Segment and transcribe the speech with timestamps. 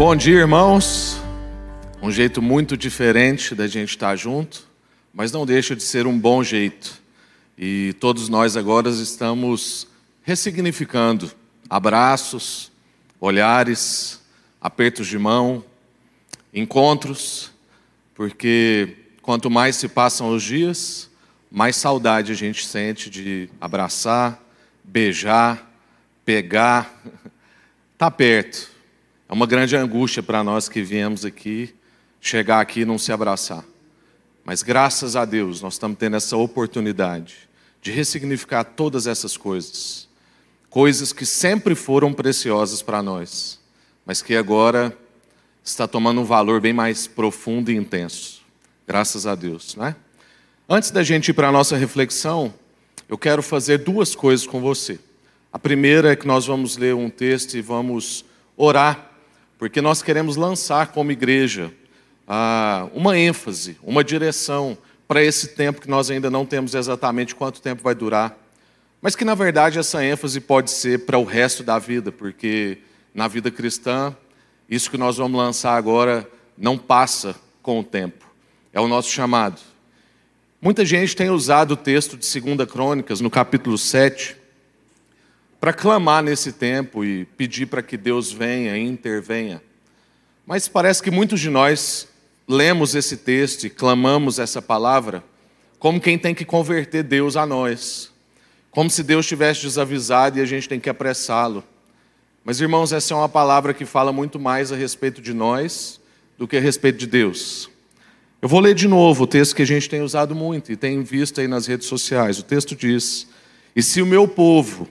[0.00, 1.20] Bom dia, irmãos.
[2.00, 4.66] Um jeito muito diferente da gente estar junto,
[5.12, 7.02] mas não deixa de ser um bom jeito.
[7.58, 9.86] E todos nós agora estamos
[10.22, 11.30] ressignificando
[11.68, 12.72] abraços,
[13.20, 14.22] olhares,
[14.58, 15.62] apertos de mão,
[16.54, 17.50] encontros,
[18.14, 21.10] porque quanto mais se passam os dias,
[21.50, 24.42] mais saudade a gente sente de abraçar,
[24.82, 25.70] beijar,
[26.24, 26.90] pegar,
[27.98, 28.79] tá perto.
[29.30, 31.72] É uma grande angústia para nós que viemos aqui,
[32.20, 33.64] chegar aqui e não se abraçar.
[34.44, 37.48] Mas graças a Deus nós estamos tendo essa oportunidade
[37.80, 40.08] de ressignificar todas essas coisas.
[40.68, 43.60] Coisas que sempre foram preciosas para nós,
[44.04, 44.98] mas que agora
[45.62, 48.42] está tomando um valor bem mais profundo e intenso.
[48.84, 49.96] Graças a Deus, não é?
[50.68, 52.52] Antes da gente ir para a nossa reflexão,
[53.08, 54.98] eu quero fazer duas coisas com você.
[55.52, 58.24] A primeira é que nós vamos ler um texto e vamos
[58.56, 59.09] orar
[59.60, 61.70] porque nós queremos lançar como igreja
[62.26, 67.60] ah, uma ênfase, uma direção para esse tempo que nós ainda não temos exatamente quanto
[67.60, 68.34] tempo vai durar,
[69.02, 72.78] mas que na verdade essa ênfase pode ser para o resto da vida, porque
[73.14, 74.16] na vida cristã,
[74.66, 78.24] isso que nós vamos lançar agora não passa com o tempo,
[78.72, 79.60] é o nosso chamado.
[80.58, 84.38] Muita gente tem usado o texto de 2 Crônicas, no capítulo 7,
[85.60, 89.62] para clamar nesse tempo e pedir para que Deus venha e intervenha.
[90.46, 92.08] Mas parece que muitos de nós
[92.48, 95.22] lemos esse texto e clamamos essa palavra
[95.78, 98.10] como quem tem que converter Deus a nós,
[98.70, 101.62] como se Deus tivesse desavisado e a gente tem que apressá-lo.
[102.44, 106.00] Mas, irmãos, essa é uma palavra que fala muito mais a respeito de nós
[106.38, 107.70] do que a respeito de Deus.
[108.40, 111.02] Eu vou ler de novo o texto que a gente tem usado muito e tem
[111.02, 112.38] visto aí nas redes sociais.
[112.38, 113.26] O texto diz:
[113.76, 114.88] E se o meu povo,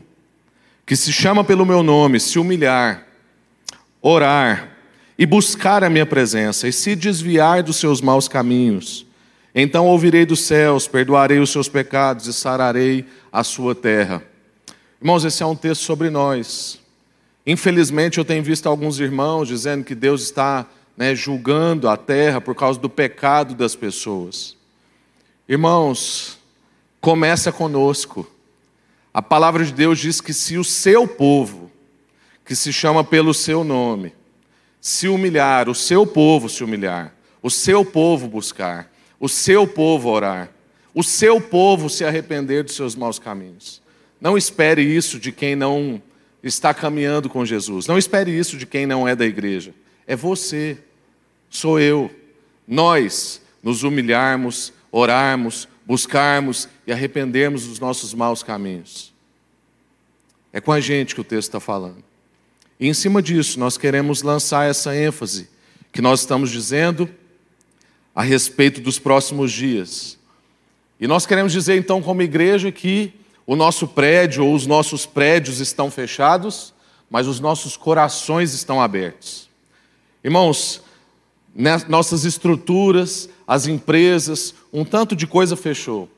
[0.89, 3.05] que se chama pelo meu nome, se humilhar,
[4.01, 4.75] orar
[5.19, 9.05] e buscar a minha presença e se desviar dos seus maus caminhos,
[9.53, 14.23] então ouvirei dos céus, perdoarei os seus pecados e sararei a sua terra.
[14.99, 16.79] Irmãos, esse é um texto sobre nós.
[17.45, 20.65] Infelizmente, eu tenho visto alguns irmãos dizendo que Deus está
[20.97, 24.57] né, julgando a terra por causa do pecado das pessoas.
[25.47, 26.39] Irmãos,
[26.99, 28.27] começa conosco.
[29.19, 31.69] A palavra de Deus diz que se o seu povo,
[32.45, 34.13] que se chama pelo seu nome,
[34.79, 40.49] se humilhar, o seu povo se humilhar, o seu povo buscar, o seu povo orar,
[40.95, 43.81] o seu povo se arrepender dos seus maus caminhos.
[44.21, 46.01] Não espere isso de quem não
[46.41, 47.87] está caminhando com Jesus.
[47.87, 49.73] Não espere isso de quem não é da igreja.
[50.07, 50.77] É você,
[51.49, 52.09] sou eu.
[52.65, 59.11] Nós nos humilharmos, orarmos, buscarmos e arrependermos dos nossos maus caminhos.
[60.53, 62.03] É com a gente que o texto está falando.
[62.79, 65.49] E em cima disso, nós queremos lançar essa ênfase
[65.91, 67.09] que nós estamos dizendo
[68.13, 70.19] a respeito dos próximos dias.
[70.99, 73.11] E nós queremos dizer então, como igreja, que
[73.43, 76.71] o nosso prédio ou os nossos prédios estão fechados,
[77.09, 79.49] mas os nossos corações estão abertos.
[80.23, 80.83] Irmãos,
[81.87, 86.09] nossas estruturas, as empresas, um tanto de coisa fechou.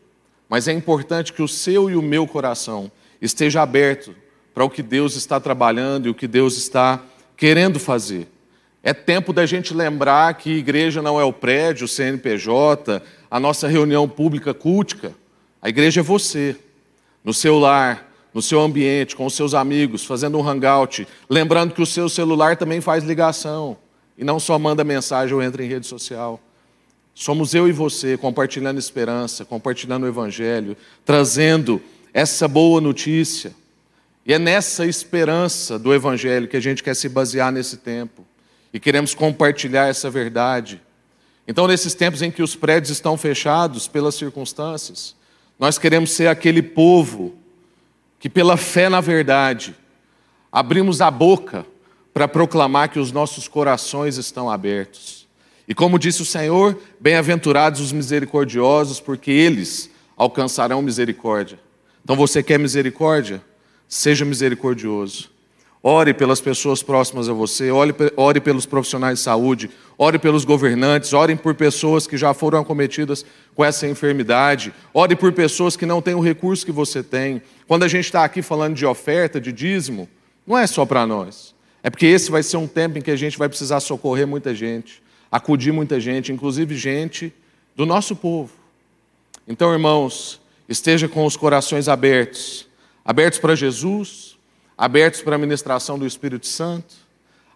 [0.49, 4.13] Mas é importante que o seu e o meu coração esteja aberto
[4.53, 7.01] para o que Deus está trabalhando e o que Deus está
[7.37, 8.27] querendo fazer.
[8.83, 13.67] É tempo da gente lembrar que igreja não é o prédio, o CNPJ, a nossa
[13.67, 15.13] reunião pública cultica.
[15.61, 16.55] A igreja é você,
[17.23, 21.81] no seu lar, no seu ambiente, com os seus amigos, fazendo um hangout, lembrando que
[21.81, 23.77] o seu celular também faz ligação
[24.17, 26.39] e não só manda mensagem ou entra em rede social.
[27.13, 31.81] Somos eu e você compartilhando esperança, compartilhando o Evangelho, trazendo
[32.13, 33.53] essa boa notícia.
[34.25, 38.25] E é nessa esperança do Evangelho que a gente quer se basear nesse tempo.
[38.73, 40.81] E queremos compartilhar essa verdade.
[41.47, 45.15] Então, nesses tempos em que os prédios estão fechados pelas circunstâncias,
[45.59, 47.35] nós queremos ser aquele povo
[48.19, 49.75] que, pela fé na verdade,
[50.51, 51.65] abrimos a boca
[52.13, 55.21] para proclamar que os nossos corações estão abertos
[55.71, 61.57] e como disse o Senhor, bem-aventurados os misericordiosos, porque eles alcançarão misericórdia.
[62.03, 63.41] Então você quer misericórdia?
[63.87, 65.29] Seja misericordioso.
[65.81, 71.13] Ore pelas pessoas próximas a você, ore, ore pelos profissionais de saúde, ore pelos governantes,
[71.13, 73.25] ore por pessoas que já foram acometidas
[73.55, 77.41] com essa enfermidade, ore por pessoas que não têm o recurso que você tem.
[77.65, 80.09] Quando a gente está aqui falando de oferta, de dízimo,
[80.45, 81.50] não é só para nós.
[81.83, 84.53] É porque esse vai ser um tempo em que a gente vai precisar socorrer muita
[84.53, 85.01] gente
[85.31, 87.33] acudir muita gente, inclusive gente
[87.73, 88.51] do nosso povo.
[89.47, 92.69] Então, irmãos, esteja com os corações abertos
[93.03, 94.37] abertos para Jesus,
[94.77, 96.93] abertos para a ministração do Espírito Santo,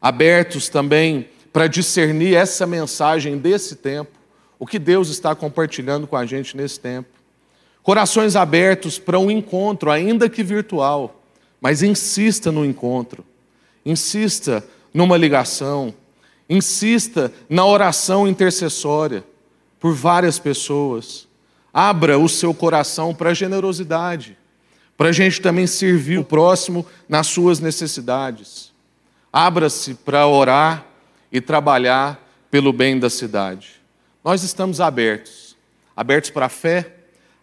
[0.01, 4.11] abertos também para discernir essa mensagem desse tempo,
[4.57, 7.09] o que Deus está compartilhando com a gente nesse tempo.
[7.83, 11.23] Corações abertos para um encontro, ainda que virtual,
[11.61, 13.23] mas insista no encontro,
[13.85, 15.93] insista numa ligação,
[16.49, 19.23] insista na oração intercessória
[19.79, 21.27] por várias pessoas.
[21.73, 24.37] Abra o seu coração para generosidade,
[24.97, 28.73] para a gente também servir o próximo nas suas necessidades.
[29.31, 30.85] Abra-se para orar
[31.31, 33.81] e trabalhar pelo bem da cidade.
[34.23, 35.45] Nós estamos abertos
[35.95, 36.93] abertos para a fé,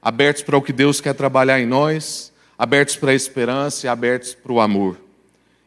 [0.00, 4.34] abertos para o que Deus quer trabalhar em nós, abertos para a esperança e abertos
[4.34, 4.98] para o amor.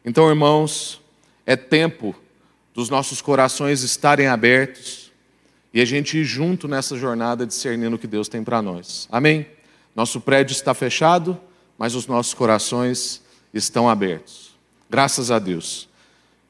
[0.08, 1.00] Então, irmãos,
[1.44, 2.14] é tempo
[2.72, 5.10] dos nossos corações estarem abertos
[5.74, 9.08] e a gente ir junto nessa jornada discernindo o que Deus tem para nós.
[9.10, 9.44] Amém?
[9.96, 11.36] Nosso prédio está fechado,
[11.76, 13.20] mas os nossos corações
[13.52, 14.52] estão abertos.
[14.88, 15.88] Graças a Deus.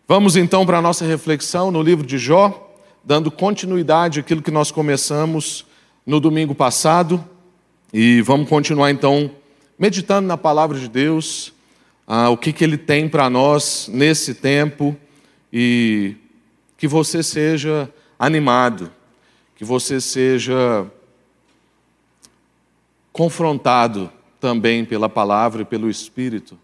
[0.06, 4.70] Vamos então para a nossa reflexão no livro de Jó, dando continuidade àquilo que nós
[4.70, 5.64] começamos
[6.04, 7.24] no domingo passado.
[7.90, 9.30] E vamos continuar então
[9.78, 11.54] meditando na palavra de Deus,
[12.06, 14.96] ah, o que, que Ele tem para nós nesse tempo
[15.52, 16.14] e
[16.76, 18.92] que você seja animado,
[19.56, 20.86] que você seja
[23.12, 26.58] confrontado também pela palavra e pelo Espírito,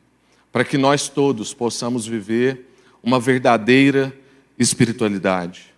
[0.52, 2.68] para que nós todos possamos viver
[3.02, 4.14] uma verdadeira
[4.58, 5.72] espiritualidade.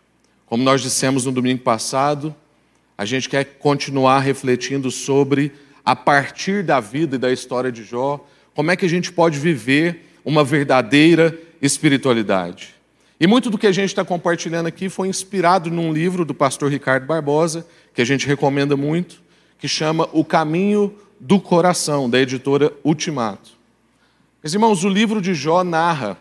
[0.46, 2.34] Como nós dissemos no domingo passado,
[2.99, 5.52] a gente quer continuar refletindo sobre,
[5.84, 9.38] a partir da vida e da história de Jó, como é que a gente pode
[9.38, 12.74] viver uma verdadeira espiritualidade.
[13.18, 16.70] E muito do que a gente está compartilhando aqui foi inspirado num livro do pastor
[16.70, 19.22] Ricardo Barbosa, que a gente recomenda muito,
[19.58, 23.52] que chama O Caminho do Coração, da editora Ultimato.
[24.42, 26.18] Meus irmãos, o livro de Jó narra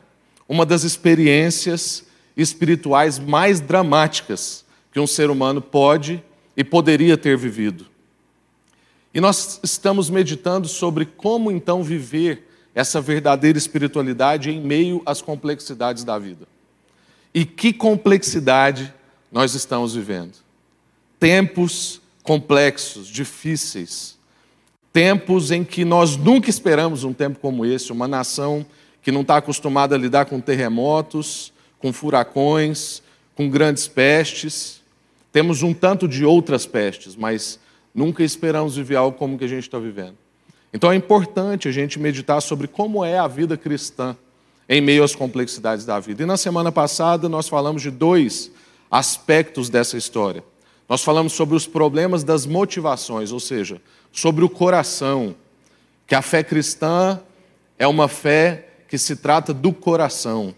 [0.47, 2.05] uma das experiências
[2.37, 6.23] espirituais mais dramáticas que um ser humano pode
[6.55, 7.85] e poderia ter vivido.
[9.13, 16.03] E nós estamos meditando sobre como então viver essa verdadeira espiritualidade em meio às complexidades
[16.03, 16.47] da vida.
[17.33, 18.91] E que complexidade
[19.31, 20.33] nós estamos vivendo?
[21.19, 24.17] Tempos complexos, difíceis,
[24.91, 28.65] tempos em que nós nunca esperamos um tempo como esse, uma nação
[29.01, 33.03] que não está acostumada a lidar com terremotos, com furacões,
[33.35, 34.81] com grandes pestes.
[35.31, 37.59] Temos um tanto de outras pestes, mas
[37.93, 40.17] nunca esperamos viver algo como que a gente está vivendo.
[40.73, 44.17] Então é importante a gente meditar sobre como é a vida cristã
[44.67, 46.23] em meio às complexidades da vida.
[46.23, 48.51] E na semana passada nós falamos de dois
[48.89, 50.43] aspectos dessa história.
[50.89, 53.81] Nós falamos sobre os problemas das motivações, ou seja,
[54.11, 55.35] sobre o coração,
[56.05, 57.19] que a fé cristã
[57.77, 60.53] é uma fé que se trata do coração.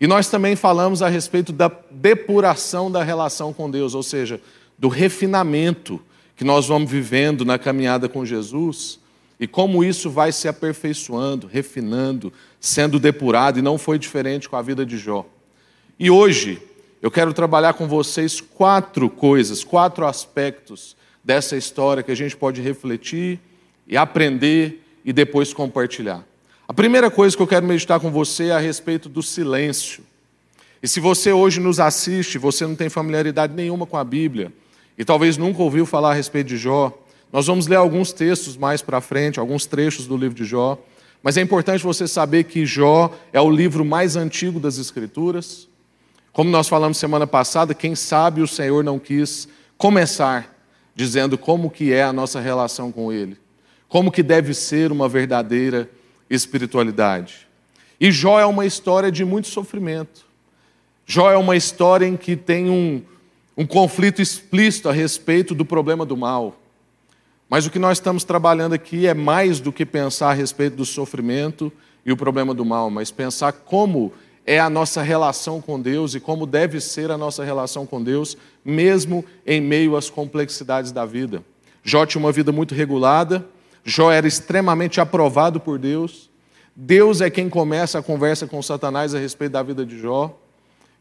[0.00, 4.40] E nós também falamos a respeito da depuração da relação com Deus, ou seja,
[4.78, 6.00] do refinamento
[6.40, 8.98] que nós vamos vivendo na caminhada com Jesus
[9.38, 14.62] e como isso vai se aperfeiçoando, refinando, sendo depurado, e não foi diferente com a
[14.62, 15.26] vida de Jó.
[15.98, 16.58] E hoje
[17.02, 22.62] eu quero trabalhar com vocês quatro coisas, quatro aspectos dessa história que a gente pode
[22.62, 23.38] refletir
[23.86, 26.24] e aprender e depois compartilhar.
[26.66, 30.02] A primeira coisa que eu quero meditar com você é a respeito do silêncio.
[30.82, 34.50] E se você hoje nos assiste, você não tem familiaridade nenhuma com a Bíblia,
[34.96, 36.92] e talvez nunca ouviu falar a respeito de Jó,
[37.32, 40.78] nós vamos ler alguns textos mais para frente, alguns trechos do livro de Jó,
[41.22, 45.68] mas é importante você saber que Jó é o livro mais antigo das Escrituras.
[46.32, 50.56] Como nós falamos semana passada, quem sabe o Senhor não quis começar
[50.94, 53.36] dizendo como que é a nossa relação com Ele,
[53.88, 55.88] como que deve ser uma verdadeira
[56.28, 57.48] espiritualidade.
[58.00, 60.26] E Jó é uma história de muito sofrimento.
[61.06, 63.02] Jó é uma história em que tem um,
[63.60, 66.56] um conflito explícito a respeito do problema do mal.
[67.46, 70.86] Mas o que nós estamos trabalhando aqui é mais do que pensar a respeito do
[70.86, 71.70] sofrimento
[72.02, 74.14] e o problema do mal, mas pensar como
[74.46, 78.34] é a nossa relação com Deus e como deve ser a nossa relação com Deus,
[78.64, 81.44] mesmo em meio às complexidades da vida.
[81.84, 83.44] Jó tinha uma vida muito regulada,
[83.84, 86.30] Jó era extremamente aprovado por Deus.
[86.74, 90.34] Deus é quem começa a conversa com Satanás a respeito da vida de Jó.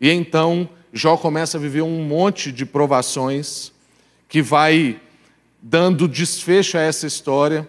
[0.02, 3.72] E então Jó começa a viver um monte de provações
[4.28, 5.00] que vai
[5.62, 7.68] dando desfecho a essa história,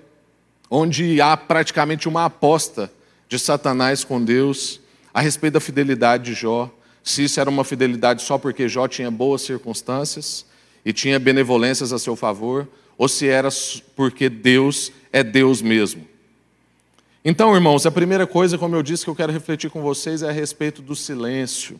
[0.70, 2.90] onde há praticamente uma aposta
[3.28, 4.80] de Satanás com Deus
[5.12, 6.70] a respeito da fidelidade de Jó.
[7.02, 10.46] Se isso era uma fidelidade só porque Jó tinha boas circunstâncias
[10.84, 13.48] e tinha benevolências a seu favor, ou se era
[13.96, 16.06] porque Deus é Deus mesmo.
[17.24, 20.28] Então, irmãos, a primeira coisa, como eu disse, que eu quero refletir com vocês é
[20.28, 21.78] a respeito do silêncio.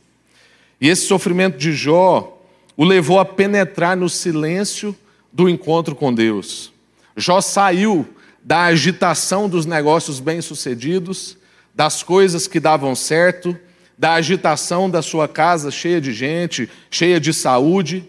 [0.81, 2.39] E esse sofrimento de Jó
[2.77, 4.97] o levou a penetrar no silêncio
[5.33, 6.73] do encontro com Deus.
[7.17, 8.09] Jó saiu
[8.43, 11.37] da agitação dos negócios bem-sucedidos,
[11.75, 13.57] das coisas que davam certo,
[13.99, 18.09] da agitação da sua casa cheia de gente, cheia de saúde,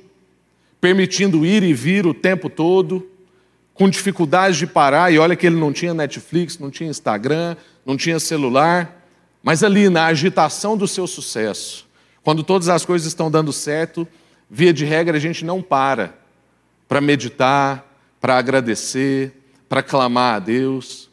[0.79, 3.05] permitindo ir e vir o tempo todo,
[3.73, 7.97] com dificuldade de parar, e olha que ele não tinha Netflix, não tinha Instagram, não
[7.97, 9.05] tinha celular,
[9.43, 11.87] mas ali na agitação do seu sucesso,
[12.23, 14.07] quando todas as coisas estão dando certo,
[14.49, 16.21] via de regra a gente não para
[16.91, 19.31] para meditar, para agradecer,
[19.69, 21.09] para clamar a Deus.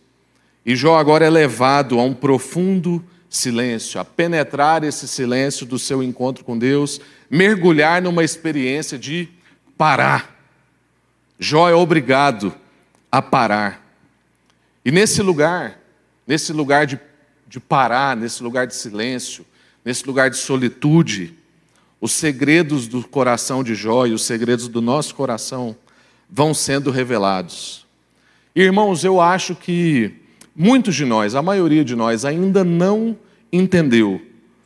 [0.66, 3.00] E Jó agora é levado a um profundo
[3.30, 7.00] silêncio, a penetrar esse silêncio do seu encontro com Deus,
[7.30, 9.28] mergulhar numa experiência de
[9.76, 10.36] parar.
[11.38, 12.52] Jó é obrigado
[13.08, 13.80] a parar.
[14.84, 15.78] E nesse lugar,
[16.26, 16.98] nesse lugar de,
[17.46, 19.46] de parar, nesse lugar de silêncio,
[19.88, 21.32] nesse lugar de solitude,
[21.98, 25.74] os segredos do coração de Jó e os segredos do nosso coração
[26.28, 27.86] vão sendo revelados.
[28.54, 30.12] Irmãos, eu acho que
[30.54, 33.16] muitos de nós, a maioria de nós, ainda não
[33.50, 34.20] entendeu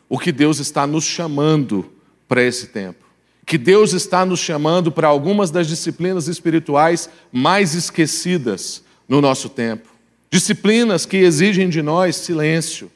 [0.08, 1.88] o que Deus está nos chamando
[2.26, 3.04] para esse tempo.
[3.46, 9.88] Que Deus está nos chamando para algumas das disciplinas espirituais mais esquecidas no nosso tempo.
[10.32, 12.90] Disciplinas que exigem de nós silêncio,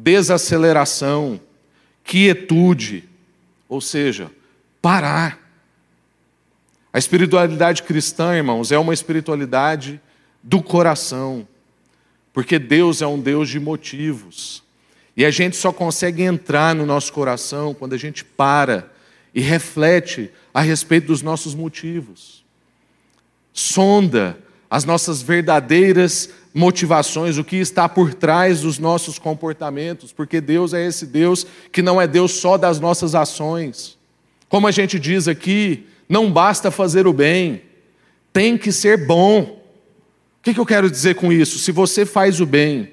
[0.00, 1.40] desaceleração,
[2.04, 3.08] quietude,
[3.68, 4.30] ou seja,
[4.80, 5.40] parar.
[6.92, 10.00] A espiritualidade cristã, irmãos, é uma espiritualidade
[10.40, 11.46] do coração,
[12.32, 14.62] porque Deus é um Deus de motivos.
[15.16, 18.92] E a gente só consegue entrar no nosso coração quando a gente para
[19.34, 22.44] e reflete a respeito dos nossos motivos.
[23.52, 24.38] Sonda
[24.70, 30.84] as nossas verdadeiras motivações, o que está por trás dos nossos comportamentos, porque Deus é
[30.84, 33.96] esse Deus que não é Deus só das nossas ações.
[34.48, 37.62] Como a gente diz aqui, não basta fazer o bem,
[38.32, 39.62] tem que ser bom.
[40.40, 41.60] O que eu quero dizer com isso?
[41.60, 42.92] Se você faz o bem,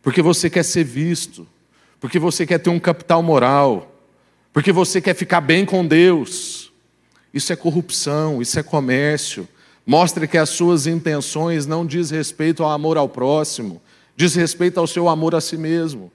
[0.00, 1.48] porque você quer ser visto,
[1.98, 3.92] porque você quer ter um capital moral,
[4.52, 6.72] porque você quer ficar bem com Deus,
[7.34, 9.48] isso é corrupção, isso é comércio.
[9.86, 13.80] Mostre que as suas intenções não diz respeito ao amor ao próximo,
[14.16, 16.10] diz respeito ao seu amor a si mesmo.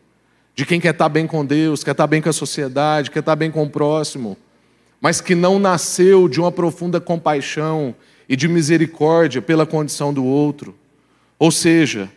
[0.55, 3.35] De quem quer estar bem com Deus, quer estar bem com a sociedade, quer estar
[3.35, 4.37] bem com o próximo
[4.99, 7.95] mas que não nasceu de uma profunda compaixão
[8.27, 10.75] e de misericórdia pela condição do outro.
[11.37, 12.09] Ou seja,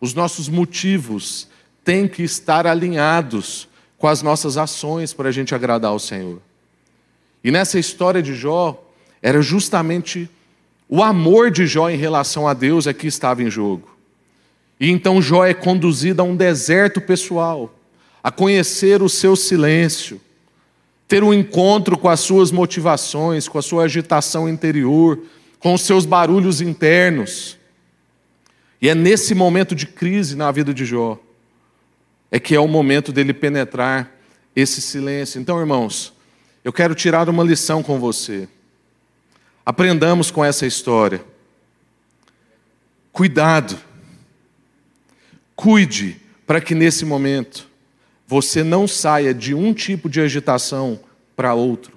[0.00, 1.48] os nossos motivos
[1.84, 3.68] têm que estar alinhados
[3.98, 6.40] com as nossas ações para a gente agradar ao Senhor.
[7.44, 8.82] E nessa história de Jó,
[9.20, 10.28] era justamente
[10.88, 13.96] o amor de Jó em relação a Deus é que estava em jogo.
[14.78, 17.74] E então Jó é conduzido a um deserto pessoal,
[18.22, 20.20] a conhecer o seu silêncio
[21.12, 25.18] ter um encontro com as suas motivações, com a sua agitação interior,
[25.58, 27.58] com os seus barulhos internos.
[28.80, 31.18] E é nesse momento de crise na vida de Jó,
[32.30, 34.10] é que é o momento dele penetrar
[34.56, 35.38] esse silêncio.
[35.38, 36.14] Então, irmãos,
[36.64, 38.48] eu quero tirar uma lição com você.
[39.64, 41.24] Aprendamos com essa história.
[43.12, 43.78] Cuidado.
[45.54, 47.68] Cuide para que nesse momento
[48.26, 51.00] você não saia de um tipo de agitação
[51.36, 51.96] para outro.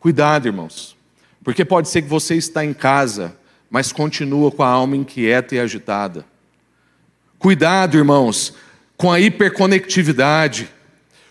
[0.00, 0.96] Cuidado, irmãos,
[1.42, 3.36] porque pode ser que você está em casa,
[3.70, 6.26] mas continua com a alma inquieta e agitada.
[7.38, 8.54] Cuidado, irmãos,
[8.96, 10.68] com a hiperconectividade.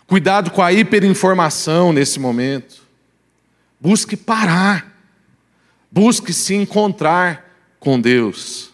[0.08, 2.84] Cuidado com a hiperinformação nesse momento.
[3.80, 4.93] Busque parar.
[5.94, 8.72] Busque se encontrar com Deus.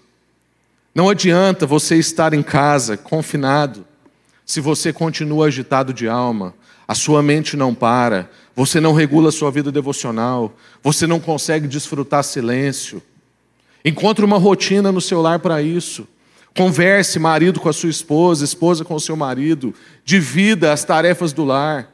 [0.96, 3.86] Não adianta você estar em casa, confinado,
[4.46, 6.54] se você continua agitado de alma,
[6.88, 11.68] a sua mente não para, você não regula a sua vida devocional, você não consegue
[11.68, 13.02] desfrutar silêncio.
[13.84, 16.08] Encontre uma rotina no seu lar para isso.
[16.56, 19.76] Converse, marido com a sua esposa, esposa com o seu marido.
[20.06, 21.94] Divida as tarefas do lar.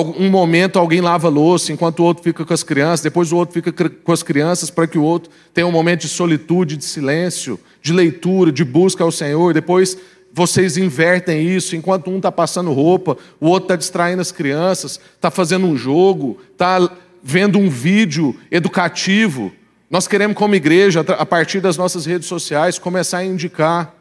[0.00, 3.52] Um momento alguém lava louça, enquanto o outro fica com as crianças, depois o outro
[3.52, 7.60] fica com as crianças, para que o outro tenha um momento de solitude, de silêncio,
[7.82, 9.52] de leitura, de busca ao Senhor.
[9.52, 9.96] Depois
[10.32, 15.30] vocês invertem isso, enquanto um está passando roupa, o outro está distraindo as crianças, está
[15.30, 16.90] fazendo um jogo, está
[17.22, 19.52] vendo um vídeo educativo.
[19.88, 23.94] Nós queremos, como igreja, a partir das nossas redes sociais, começar a indicar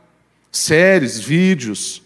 [0.52, 2.02] séries, vídeos,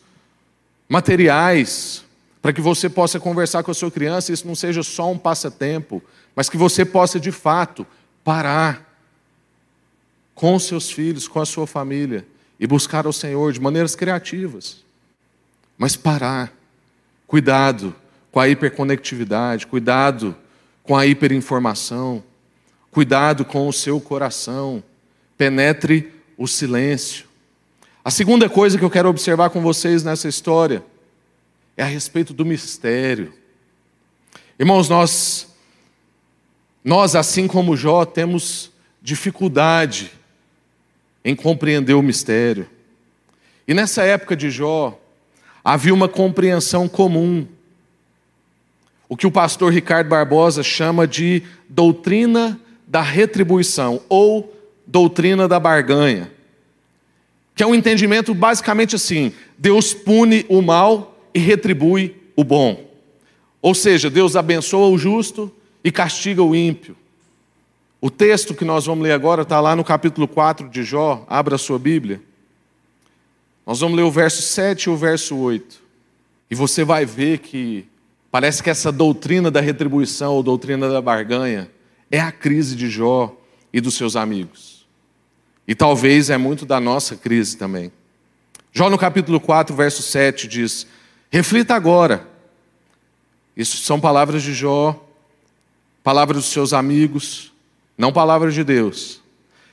[0.89, 2.03] materiais,
[2.47, 6.01] para que você possa conversar com a sua criança isso não seja só um passatempo,
[6.33, 7.85] mas que você possa, de fato,
[8.23, 8.97] parar
[10.33, 12.25] com seus filhos, com a sua família
[12.57, 14.81] e buscar ao Senhor de maneiras criativas.
[15.77, 16.53] Mas parar,
[17.27, 17.93] cuidado
[18.31, 20.33] com a hiperconectividade, cuidado
[20.83, 22.23] com a hiperinformação,
[22.89, 24.81] cuidado com o seu coração,
[25.37, 27.25] penetre o silêncio.
[28.05, 30.81] A segunda coisa que eu quero observar com vocês nessa história
[31.77, 33.31] é a respeito do mistério.
[34.57, 35.55] Irmãos, nós,
[36.83, 40.11] nós assim como Jó, temos dificuldade
[41.23, 42.67] em compreender o mistério.
[43.67, 44.99] E nessa época de Jó,
[45.63, 47.47] havia uma compreensão comum.
[49.07, 54.51] O que o pastor Ricardo Barbosa chama de doutrina da retribuição ou
[54.85, 56.31] doutrina da barganha.
[57.53, 62.89] Que é um entendimento basicamente assim: Deus pune o mal e retribui o bom.
[63.61, 65.51] Ou seja, Deus abençoa o justo
[65.83, 66.97] e castiga o ímpio.
[68.01, 71.53] O texto que nós vamos ler agora está lá no capítulo 4 de Jó, abra
[71.53, 72.19] a sua Bíblia.
[73.67, 75.79] Nós vamos ler o verso 7 e o verso 8.
[76.49, 77.85] E você vai ver que
[78.31, 81.69] parece que essa doutrina da retribuição ou doutrina da barganha
[82.09, 83.39] é a crise de Jó
[83.71, 84.87] e dos seus amigos.
[85.67, 87.91] E talvez é muito da nossa crise também.
[88.73, 90.87] Jó no capítulo 4, verso 7 diz:
[91.29, 92.27] Reflita agora.
[93.55, 95.03] Isso são palavras de Jó,
[96.03, 97.51] palavras dos seus amigos
[97.97, 99.21] não palavras de Deus.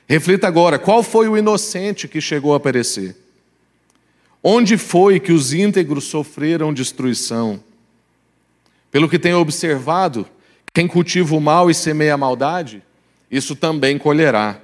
[0.07, 3.15] Reflita agora: qual foi o inocente que chegou a perecer?
[4.41, 7.63] Onde foi que os íntegros sofreram destruição?
[8.91, 10.27] Pelo que tenho observado,
[10.73, 12.83] quem cultiva o mal e semeia a maldade,
[13.29, 14.59] isso também colherá.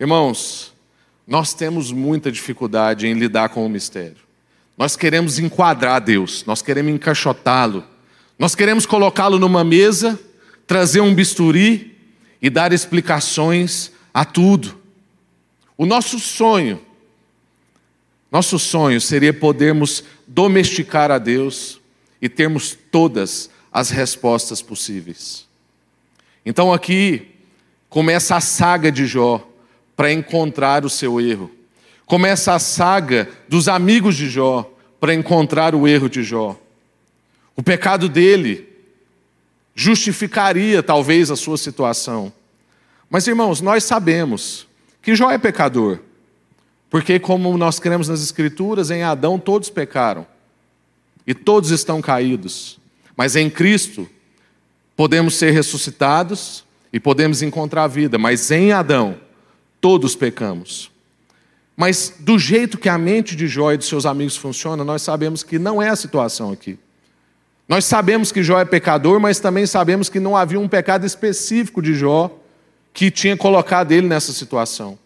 [0.00, 0.74] Irmãos,
[1.26, 4.23] nós temos muita dificuldade em lidar com o mistério.
[4.76, 7.84] Nós queremos enquadrar Deus, nós queremos encaixotá-lo,
[8.38, 10.18] nós queremos colocá-lo numa mesa,
[10.66, 11.96] trazer um bisturi
[12.42, 14.78] e dar explicações a tudo.
[15.76, 16.80] O nosso sonho,
[18.30, 21.80] nosso sonho seria podermos domesticar a Deus
[22.20, 25.46] e termos todas as respostas possíveis.
[26.44, 27.28] Então aqui
[27.88, 29.46] começa a saga de Jó
[29.96, 31.50] para encontrar o seu erro.
[32.06, 36.58] Começa a saga dos amigos de Jó para encontrar o erro de Jó.
[37.56, 38.68] O pecado dele
[39.74, 42.32] justificaria talvez a sua situação.
[43.10, 44.66] Mas irmãos, nós sabemos
[45.02, 45.98] que Jó é pecador,
[46.88, 50.26] porque, como nós cremos nas Escrituras, em Adão todos pecaram
[51.26, 52.78] e todos estão caídos,
[53.16, 54.08] mas em Cristo
[54.96, 59.18] podemos ser ressuscitados e podemos encontrar vida, mas em Adão
[59.80, 60.93] todos pecamos.
[61.76, 65.42] Mas do jeito que a mente de Jó e de seus amigos funciona, nós sabemos
[65.42, 66.78] que não é a situação aqui.
[67.68, 71.80] Nós sabemos que Jó é pecador, mas também sabemos que não havia um pecado específico
[71.80, 72.30] de Jó
[72.92, 74.98] que tinha colocado ele nessa situação.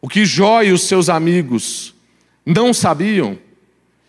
[0.00, 1.94] O que Jó e os seus amigos
[2.44, 3.38] não sabiam,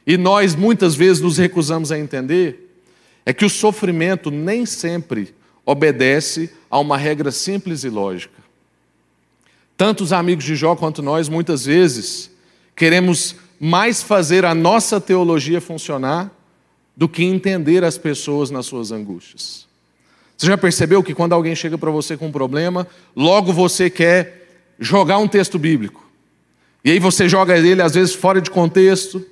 [0.08, 2.74] e nós muitas vezes nos recusamos a entender,
[3.26, 8.39] é que o sofrimento nem sempre obedece a uma regra simples e lógica.
[9.80, 12.30] Tanto os amigos de Jó quanto nós, muitas vezes,
[12.76, 16.30] queremos mais fazer a nossa teologia funcionar
[16.98, 19.66] do que entender as pessoas nas suas angústias.
[20.36, 24.66] Você já percebeu que quando alguém chega para você com um problema, logo você quer
[24.78, 26.06] jogar um texto bíblico.
[26.84, 29.26] E aí você joga ele às vezes fora de contexto,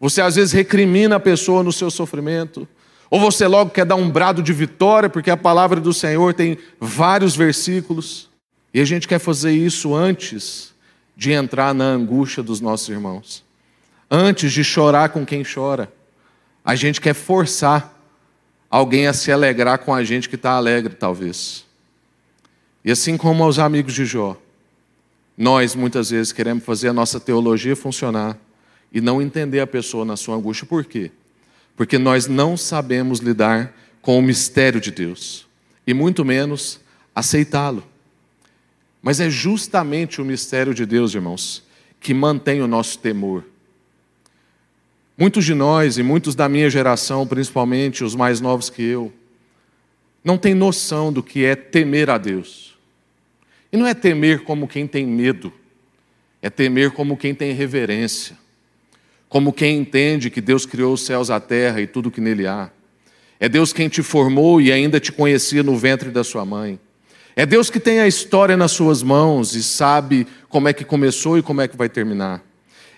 [0.00, 2.66] você às vezes recrimina a pessoa no seu sofrimento,
[3.10, 6.56] ou você logo quer dar um brado de vitória, porque a palavra do Senhor tem
[6.80, 8.31] vários versículos,
[8.72, 10.72] e a gente quer fazer isso antes
[11.16, 13.44] de entrar na angústia dos nossos irmãos,
[14.10, 15.92] antes de chorar com quem chora.
[16.64, 17.98] A gente quer forçar
[18.70, 21.66] alguém a se alegrar com a gente que está alegre, talvez.
[22.84, 24.36] E assim como aos amigos de Jó,
[25.36, 28.38] nós muitas vezes queremos fazer a nossa teologia funcionar
[28.92, 30.66] e não entender a pessoa na sua angústia.
[30.66, 31.10] Por quê?
[31.76, 35.46] Porque nós não sabemos lidar com o mistério de Deus
[35.86, 36.80] e muito menos
[37.14, 37.91] aceitá-lo.
[39.02, 41.62] Mas é justamente o mistério de Deus, irmãos,
[42.00, 43.44] que mantém o nosso temor,
[45.16, 49.12] Muitos de nós, e muitos da minha geração, principalmente os mais novos que eu,
[50.24, 52.76] não têm noção do que é temer a Deus.
[53.70, 55.52] E não é temer como quem tem medo,
[56.40, 58.36] é temer como quem tem reverência,
[59.28, 62.70] como quem entende que Deus criou os céus, a terra e tudo que nele há.
[63.38, 66.78] É Deus quem te formou e ainda te conhecia no ventre da sua mãe.
[67.34, 71.38] É Deus que tem a história nas suas mãos e sabe como é que começou
[71.38, 72.42] e como é que vai terminar.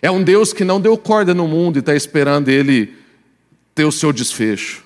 [0.03, 2.93] É um Deus que não deu corda no mundo e está esperando ele
[3.75, 4.85] ter o seu desfecho.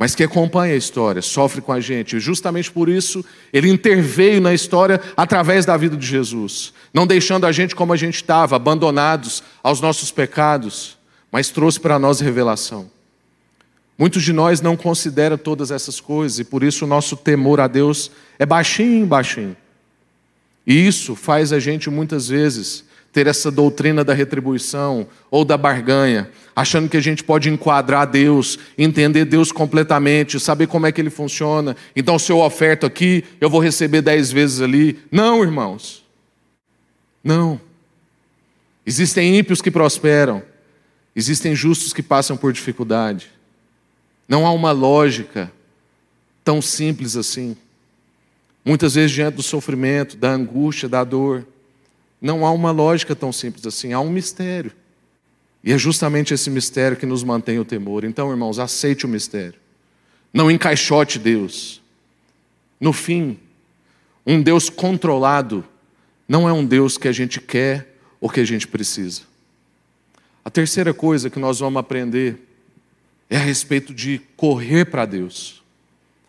[0.00, 2.16] mas que acompanha a história, sofre com a gente.
[2.16, 7.44] E justamente por isso, ele interveio na história através da vida de Jesus, não deixando
[7.44, 10.96] a gente como a gente estava, abandonados aos nossos pecados,
[11.30, 12.90] mas trouxe para nós revelação.
[14.00, 17.66] Muitos de nós não consideram todas essas coisas e por isso o nosso temor a
[17.66, 19.54] Deus é baixinho, baixinho.
[20.66, 22.82] E isso faz a gente muitas vezes
[23.12, 28.58] ter essa doutrina da retribuição ou da barganha, achando que a gente pode enquadrar Deus,
[28.78, 31.76] entender Deus completamente, saber como é que ele funciona.
[31.94, 34.98] Então, se eu oferto aqui, eu vou receber dez vezes ali.
[35.12, 36.02] Não, irmãos.
[37.22, 37.60] Não.
[38.86, 40.42] Existem ímpios que prosperam,
[41.14, 43.30] existem justos que passam por dificuldade.
[44.30, 45.50] Não há uma lógica
[46.44, 47.56] tão simples assim.
[48.64, 51.44] Muitas vezes, diante do sofrimento, da angústia, da dor,
[52.22, 54.70] não há uma lógica tão simples assim, há um mistério.
[55.64, 58.04] E é justamente esse mistério que nos mantém o temor.
[58.04, 59.58] Então, irmãos, aceite o mistério.
[60.32, 61.82] Não encaixote Deus.
[62.78, 63.36] No fim,
[64.24, 65.64] um Deus controlado
[66.28, 69.22] não é um Deus que a gente quer ou que a gente precisa.
[70.44, 72.46] A terceira coisa que nós vamos aprender
[73.30, 75.62] é a respeito de correr para Deus,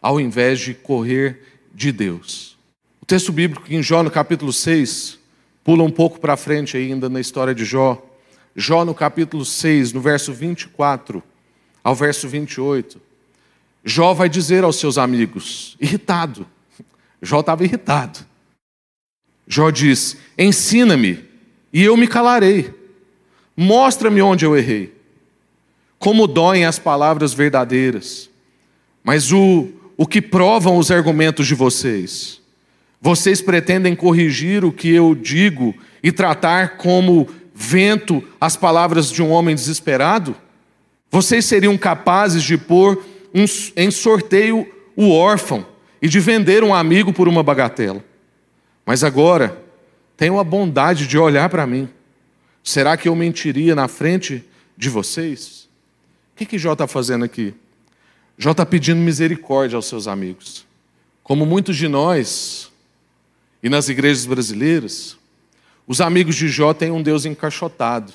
[0.01, 2.55] ao invés de correr de Deus.
[3.01, 5.19] O texto bíblico em Jó, no capítulo 6,
[5.63, 8.03] Pula um pouco para frente ainda na história de Jó.
[8.55, 11.21] Jó, no capítulo 6, no verso 24
[11.83, 12.99] ao verso 28.
[13.83, 16.47] Jó vai dizer aos seus amigos, irritado.
[17.21, 18.25] Jó estava irritado.
[19.47, 21.23] Jó diz: Ensina-me,
[21.71, 22.73] e eu me calarei.
[23.55, 24.93] Mostra-me onde eu errei.
[26.01, 28.27] Como doem as palavras verdadeiras.
[29.03, 32.41] Mas o, o que provam os argumentos de vocês?
[32.99, 39.29] Vocês pretendem corrigir o que eu digo e tratar como vento as palavras de um
[39.29, 40.35] homem desesperado?
[41.11, 45.63] Vocês seriam capazes de pôr um, em sorteio o órfão
[46.01, 48.03] e de vender um amigo por uma bagatela.
[48.83, 49.55] Mas agora,
[50.17, 51.87] tenham a bondade de olhar para mim.
[52.63, 54.43] Será que eu mentiria na frente
[54.75, 55.60] de vocês?
[56.41, 57.53] Que, que Jó está fazendo aqui?
[58.35, 60.65] Jó está pedindo misericórdia aos seus amigos.
[61.21, 62.71] Como muitos de nós,
[63.61, 65.15] e nas igrejas brasileiras,
[65.85, 68.11] os amigos de Jó têm um Deus encaixotado,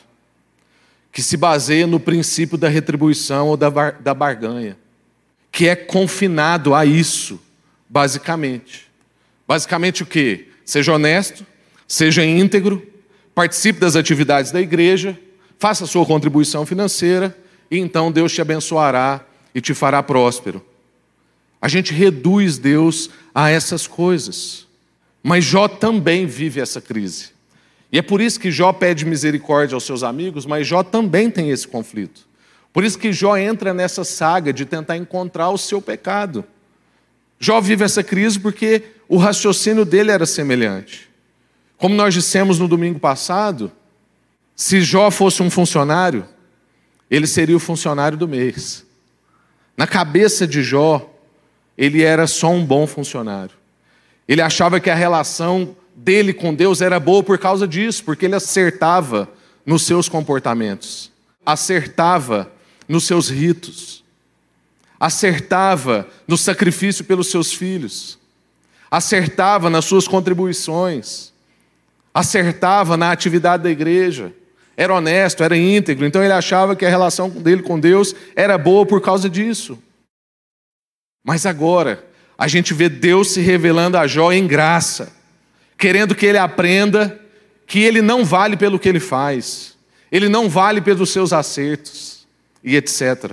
[1.12, 4.76] que se baseia no princípio da retribuição ou da, bar da barganha,
[5.52, 7.38] que é confinado a isso,
[7.88, 8.90] basicamente.
[9.46, 10.48] Basicamente o quê?
[10.64, 11.46] Seja honesto,
[11.86, 12.84] seja íntegro,
[13.32, 15.16] participe das atividades da igreja,
[15.60, 19.24] faça sua contribuição financeira e então Deus te abençoará
[19.55, 20.64] e te fará próspero.
[21.61, 24.66] A gente reduz Deus a essas coisas.
[25.22, 27.31] Mas Jó também vive essa crise.
[27.90, 31.50] E é por isso que Jó pede misericórdia aos seus amigos, mas Jó também tem
[31.50, 32.26] esse conflito.
[32.72, 36.44] Por isso que Jó entra nessa saga de tentar encontrar o seu pecado.
[37.40, 41.09] Jó vive essa crise porque o raciocínio dele era semelhante.
[41.76, 43.72] Como nós dissemos no domingo passado,
[44.55, 46.24] se Jó fosse um funcionário,
[47.11, 48.85] ele seria o funcionário do mês.
[49.77, 51.12] Na cabeça de Jó,
[51.77, 53.55] ele era só um bom funcionário.
[54.27, 58.35] Ele achava que a relação dele com Deus era boa por causa disso, porque ele
[58.35, 59.29] acertava
[59.64, 61.11] nos seus comportamentos,
[61.45, 62.51] acertava
[62.88, 64.05] nos seus ritos,
[64.99, 68.19] acertava no sacrifício pelos seus filhos,
[68.90, 71.33] acertava nas suas contribuições,
[72.14, 74.33] acertava na atividade da igreja,
[74.76, 78.84] era honesto, era íntegro, então ele achava que a relação dele com Deus era boa
[78.84, 79.78] por causa disso.
[81.24, 82.04] Mas agora,
[82.36, 85.12] a gente vê Deus se revelando a Jó em graça,
[85.78, 87.20] querendo que ele aprenda
[87.66, 89.76] que ele não vale pelo que ele faz,
[90.12, 92.26] ele não vale pelos seus acertos
[92.62, 93.32] e etc.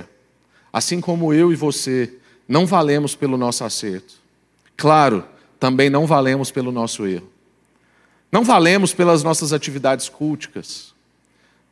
[0.71, 2.13] Assim como eu e você
[2.47, 4.15] não valemos pelo nosso acerto.
[4.75, 5.23] Claro,
[5.59, 7.29] também não valemos pelo nosso erro.
[8.31, 10.92] Não valemos pelas nossas atividades culticas.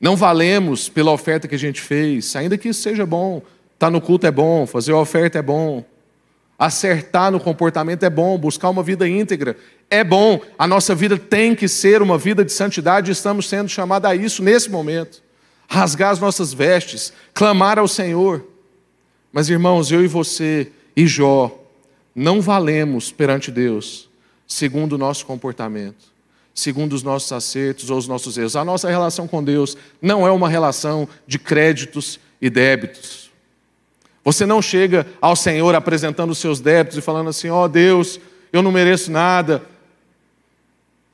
[0.02, 3.38] Não valemos pela oferta que a gente fez, ainda que isso seja bom.
[3.74, 5.86] Estar tá no culto é bom, fazer a oferta é bom.
[6.58, 9.56] Acertar no comportamento é bom, buscar uma vida íntegra
[9.90, 10.42] é bom.
[10.58, 14.16] A nossa vida tem que ser uma vida de santidade e estamos sendo chamados a
[14.16, 15.22] isso nesse momento.
[15.68, 18.46] Rasgar as nossas vestes, clamar ao Senhor.
[19.32, 21.60] Mas irmãos, eu e você e Jó
[22.16, 24.10] não valemos perante Deus
[24.48, 26.11] segundo o nosso comportamento,
[26.54, 28.56] segundo os nossos acertos ou os nossos erros.
[28.56, 33.32] A nossa relação com Deus não é uma relação de créditos e débitos.
[34.24, 38.20] Você não chega ao Senhor apresentando os seus débitos e falando assim: ó oh, Deus,
[38.54, 39.64] eu não mereço nada.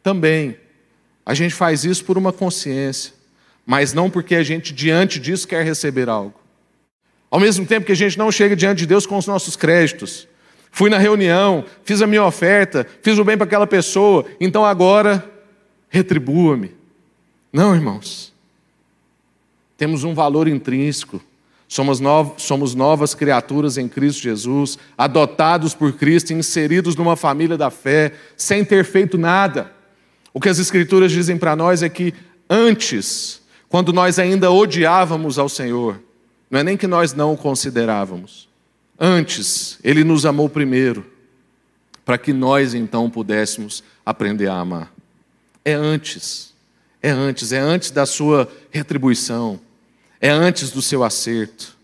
[0.04, 0.58] Também,
[1.26, 3.14] a gente faz isso por uma consciência,
[3.66, 6.40] mas não porque a gente, diante disso, quer receber algo.
[7.30, 10.28] Ao mesmo tempo que a gente não chega diante de Deus com os nossos créditos.
[10.72, 15.28] Fui na reunião, fiz a minha oferta, fiz o bem para aquela pessoa, então agora
[15.90, 16.76] retribua-me.
[17.52, 18.34] Não, irmãos.
[19.78, 21.22] Temos um valor intrínseco.
[21.68, 22.00] Somos,
[22.38, 28.64] somos novas criaturas em Cristo Jesus, adotados por Cristo, inseridos numa família da fé, sem
[28.64, 29.72] ter feito nada.
[30.34, 32.14] O que as Escrituras dizem para nós é que
[32.50, 36.00] antes, quando nós ainda odiávamos ao Senhor,
[36.50, 38.47] não é nem que nós não o considerávamos,
[39.00, 41.06] antes, Ele nos amou primeiro,
[42.06, 44.94] para que nós então pudéssemos aprender a amar.
[45.64, 46.54] É antes,
[47.02, 49.60] é antes, é antes da sua retribuição
[50.20, 51.76] é antes do seu acerto,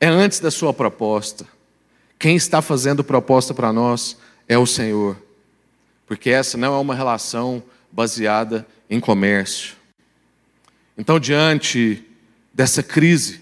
[0.00, 1.46] é antes da sua proposta.
[2.18, 4.16] Quem está fazendo proposta para nós
[4.48, 5.16] é o Senhor,
[6.06, 9.74] porque essa não é uma relação baseada em comércio.
[10.96, 12.04] Então, diante
[12.54, 13.40] dessa crise,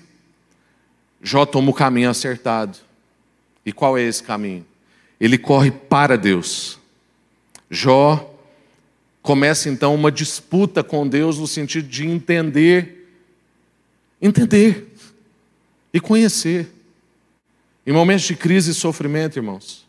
[1.24, 2.76] Jó toma o caminho acertado.
[3.64, 4.64] E qual é esse caminho?
[5.18, 6.78] Ele corre para Deus.
[7.70, 8.30] Jó
[9.22, 13.08] começa então uma disputa com Deus no sentido de entender
[14.20, 14.92] entender
[15.94, 16.70] e conhecer.
[17.86, 19.86] Em momentos de crise e sofrimento, irmãos,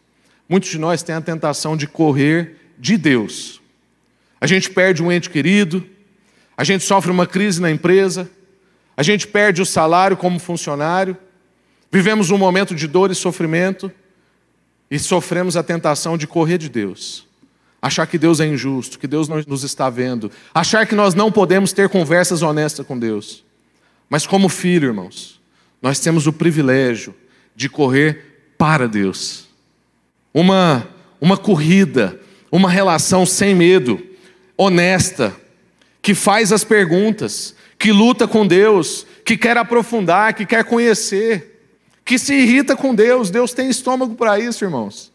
[0.47, 3.61] muitos de nós têm a tentação de correr de Deus.
[4.39, 5.85] A gente perde um ente querido,
[6.55, 8.29] a gente sofre uma crise na empresa,
[8.95, 11.17] a gente perde o salário como funcionário,
[11.95, 13.89] vivemos um momento de dor e sofrimento
[14.91, 17.25] e sofremos a tentação de correr de Deus.
[17.81, 21.31] Achar que Deus é injusto, que Deus não nos está vendo, achar que nós não
[21.31, 23.45] podemos ter conversas honestas com Deus.
[24.09, 25.39] Mas como filho, irmãos,
[25.81, 27.15] nós temos o privilégio
[27.55, 29.47] de correr para Deus.
[30.33, 30.85] Uma,
[31.21, 32.19] uma corrida,
[32.51, 34.05] uma relação sem medo,
[34.57, 35.33] honesta,
[36.01, 41.54] que faz as perguntas, que luta com Deus, que quer aprofundar, que quer conhecer,
[42.05, 43.31] que se irrita com Deus.
[43.31, 45.11] Deus tem estômago para isso, irmãos.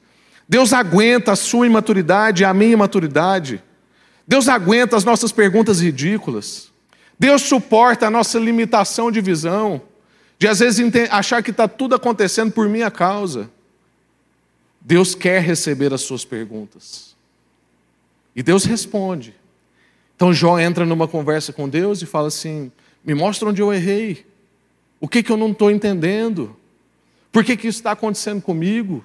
[0.49, 3.63] Deus aguenta a sua imaturidade a minha imaturidade.
[4.27, 6.71] Deus aguenta as nossas perguntas ridículas.
[7.19, 9.81] Deus suporta a nossa limitação de visão,
[10.39, 13.49] de às vezes achar que está tudo acontecendo por minha causa.
[14.81, 17.15] Deus quer receber as suas perguntas.
[18.35, 19.35] E Deus responde.
[20.17, 22.73] Então Jó entra numa conversa com Deus e fala assim:
[23.05, 24.27] me mostra onde eu errei.
[24.99, 26.57] O que, que eu não estou entendendo?
[27.33, 29.05] Por que, que isso está acontecendo comigo?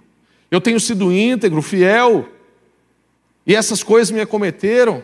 [0.50, 2.30] Eu tenho sido íntegro, fiel,
[3.46, 5.04] e essas coisas me acometeram.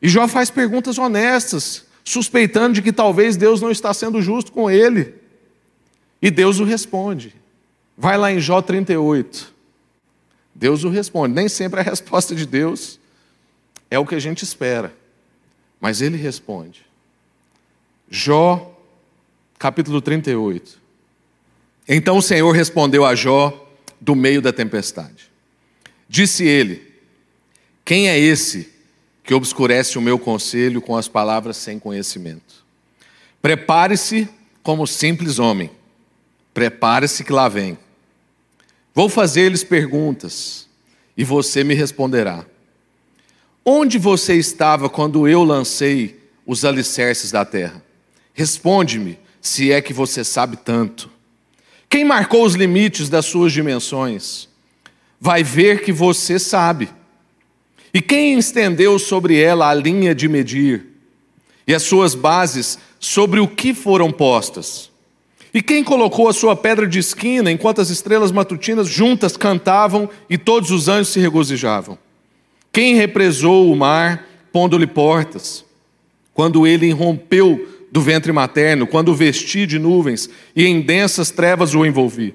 [0.00, 4.70] E Jó faz perguntas honestas suspeitando de que talvez Deus não está sendo justo com
[4.70, 5.14] ele.
[6.22, 7.34] E Deus o responde.
[7.96, 9.52] Vai lá em Jó 38.
[10.54, 11.34] Deus o responde.
[11.34, 12.98] Nem sempre a resposta de Deus
[13.90, 14.94] é o que a gente espera,
[15.80, 16.86] mas ele responde.
[18.08, 18.74] Jó,
[19.58, 20.85] capítulo 38.
[21.88, 23.68] Então o Senhor respondeu a Jó
[24.00, 25.30] do meio da tempestade.
[26.08, 26.82] Disse ele:
[27.84, 28.76] Quem é esse
[29.26, 32.64] que obscurece o meu conselho com as palavras sem conhecimento.
[33.42, 34.28] Prepare-se
[34.62, 35.68] como simples homem.
[36.54, 37.76] Prepare-se que lá vem.
[38.94, 40.68] Vou fazer-lhes perguntas
[41.16, 42.46] e você me responderá.
[43.64, 47.82] Onde você estava quando eu lancei os alicerces da terra?
[48.32, 51.10] Responde-me, se é que você sabe tanto.
[51.96, 54.50] Quem marcou os limites das suas dimensões?
[55.18, 56.90] Vai ver que você sabe.
[57.90, 60.88] E quem estendeu sobre ela a linha de medir?
[61.66, 64.90] E as suas bases sobre o que foram postas?
[65.54, 70.36] E quem colocou a sua pedra de esquina enquanto as estrelas matutinas juntas cantavam e
[70.36, 71.96] todos os anjos se regozijavam?
[72.70, 75.64] Quem represou o mar, pondo-lhe portas?
[76.34, 81.74] Quando ele irrompeu do ventre materno, quando o vesti de nuvens e em densas trevas
[81.74, 82.34] o envolvi?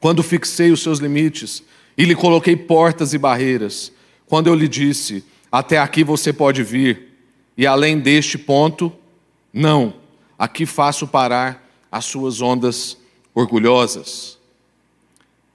[0.00, 1.62] Quando fixei os seus limites
[1.96, 3.92] e lhe coloquei portas e barreiras?
[4.28, 7.08] quando eu lhe disse: Até aqui você pode vir,
[7.56, 8.92] e além deste ponto,
[9.52, 9.94] não,
[10.38, 12.96] aqui faço parar as suas ondas
[13.34, 14.38] orgulhosas.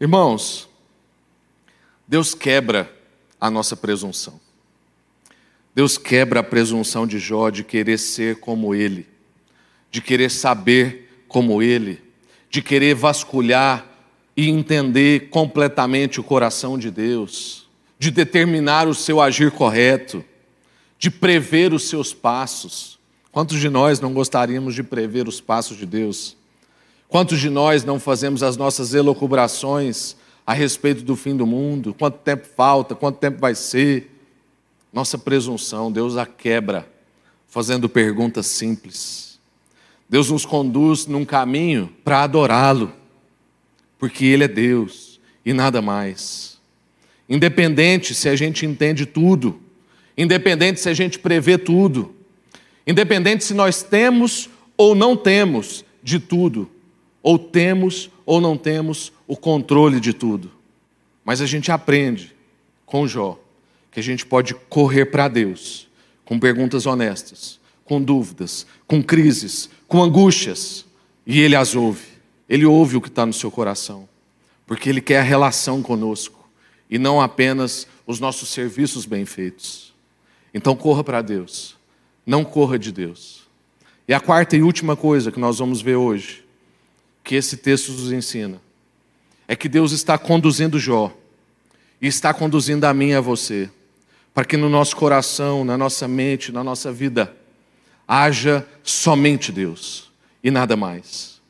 [0.02, 0.68] Irmãos,
[2.08, 2.92] Deus quebra
[3.40, 4.42] a nossa presunção.
[5.76, 9.08] Deus quebra a presunção de Jó de querer ser como ele,
[9.90, 12.02] de querer saber como ele,
[12.50, 13.86] de querer vasculhar
[14.36, 17.64] e entender completamente o coração de Deus
[18.04, 20.26] de determinar o seu agir correto,
[21.00, 23.00] de prever os seus passos.
[23.32, 26.36] Quantos de nós não gostaríamos de prever os passos de Deus?
[27.08, 31.96] Quantos de nós não fazemos as nossas elocubrações a respeito do fim do mundo?
[31.98, 32.94] Quanto tempo falta?
[32.94, 34.13] Quanto tempo vai ser?
[34.94, 36.88] Nossa presunção, Deus a quebra,
[37.48, 39.40] fazendo perguntas simples.
[40.08, 42.94] Deus nos conduz num caminho para adorá-lo,
[43.98, 46.60] porque Ele é Deus e nada mais.
[47.28, 49.60] Independente se a gente entende tudo,
[50.16, 52.14] independente se a gente prevê tudo,
[52.86, 56.70] independente se nós temos ou não temos de tudo,
[57.24, 60.52] ou temos ou não temos o controle de tudo.
[61.26, 62.36] Mas a gente aprende
[62.86, 63.43] com Jó
[63.94, 65.88] que a gente pode correr para Deus
[66.26, 70.86] com perguntas honestas, com dúvidas, com crises, com angústias,
[71.28, 72.08] e Ele as ouve.
[72.50, 74.10] Ele ouve o que está no seu coração,
[74.66, 76.50] porque Ele quer a relação conosco
[76.90, 79.94] e não apenas os nossos serviços bem feitos.
[80.54, 81.76] Então corra para Deus,
[82.26, 83.44] não corra de Deus.
[84.08, 86.44] E a quarta e última coisa que nós vamos ver hoje,
[87.24, 88.60] que esse texto nos ensina,
[89.48, 91.16] é que Deus está conduzindo Jó
[92.02, 93.70] e está conduzindo a mim e a você,
[94.34, 97.36] para que no nosso coração, na nossa mente, na nossa vida,
[98.08, 100.12] haja somente Deus
[100.44, 101.42] e nada mais.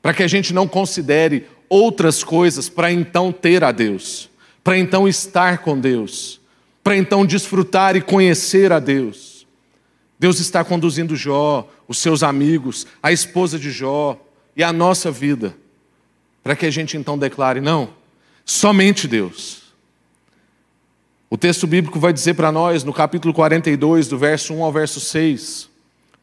[0.00, 4.30] Para que a gente não considere outras coisas para então ter a Deus,
[4.64, 6.40] para então estar com Deus,
[6.82, 9.46] para então desfrutar e conhecer a Deus.
[10.18, 14.20] Deus está conduzindo Jó, os seus amigos, a esposa de Jó
[14.56, 15.56] e a nossa vida,
[16.42, 17.90] para que a gente então declare: não,
[18.44, 19.59] somente Deus.
[21.30, 24.98] O texto bíblico vai dizer para nós, no capítulo 42, do verso 1 ao verso
[24.98, 25.70] 6,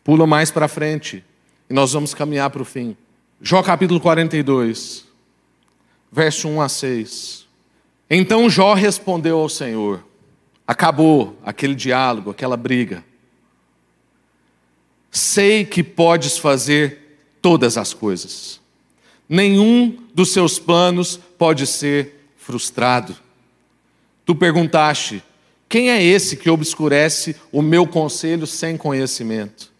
[0.07, 1.21] Pula mais para frente
[1.69, 2.95] e nós vamos caminhar para o fim.
[3.41, 5.05] Jó capítulo 42,
[6.09, 7.45] verso 1 a 6.
[8.09, 10.01] Então Jó respondeu ao Senhor.
[10.65, 13.03] Acabou aquele diálogo, aquela briga.
[15.11, 18.61] Sei que podes fazer todas as coisas.
[19.27, 23.13] Nenhum dos seus planos pode ser frustrado.
[24.27, 25.23] Tu perguntaste:
[25.69, 29.71] quem é esse que obscurece o meu conselho sem conhecimento?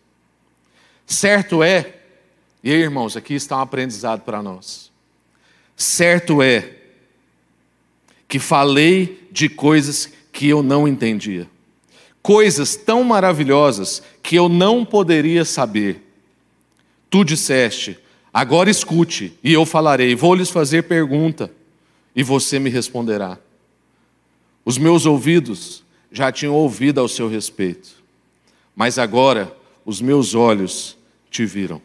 [1.06, 1.96] Certo é,
[2.64, 4.90] e aí, irmãos, aqui está um aprendizado para nós.
[5.76, 6.76] Certo é
[8.26, 11.48] que falei de coisas que eu não entendia,
[12.22, 16.02] coisas tão maravilhosas que eu não poderia saber.
[17.10, 18.00] Tu disseste,
[18.34, 21.52] agora escute, e eu falarei, vou lhes fazer pergunta,
[22.16, 23.38] e você me responderá.
[24.68, 27.88] Os meus ouvidos já tinham ouvido ao seu respeito,
[28.76, 30.98] mas agora os meus olhos
[31.32, 31.82] te viram.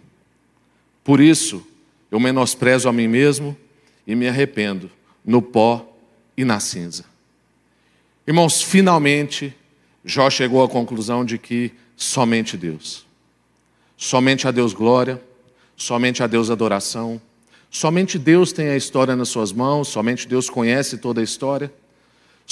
[1.04, 1.64] Por isso,
[2.10, 3.56] eu menosprezo a mim mesmo
[4.04, 4.90] e me arrependo
[5.24, 5.96] no pó
[6.36, 7.04] e na cinza.
[8.26, 9.54] Irmãos, finalmente,
[10.04, 13.06] Jó chegou à conclusão de que somente Deus,
[13.96, 15.22] somente a Deus glória,
[15.76, 17.22] somente a Deus adoração,
[17.70, 21.72] somente Deus tem a história nas suas mãos, somente Deus conhece toda a história.